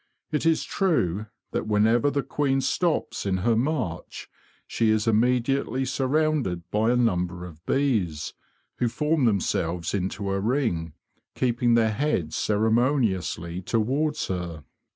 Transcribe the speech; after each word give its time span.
It 0.31 0.47
is 0.47 0.63
true 0.63 1.27
that 1.51 1.67
whenever 1.67 2.09
the 2.09 2.23
queen 2.23 2.59
stops 2.61 3.23
in 3.23 3.37
'her 3.45 3.55
march 3.55 4.27
she 4.65 4.89
is 4.89 5.05
immediately 5.05 5.85
surrounded 5.85 6.63
by 6.71 6.89
a 6.89 6.95
number 6.95 7.45
of 7.45 7.63
bees, 7.67 8.33
who 8.79 8.87
form 8.87 9.25
them 9.25 9.39
selves 9.39 9.93
into 9.93 10.31
a 10.31 10.39
ring, 10.39 10.93
keeping 11.35 11.75
their 11.75 11.91
heads 11.91 12.35
ceremoniously 12.35 13.61
towards 13.61 14.25
her. 14.25 14.63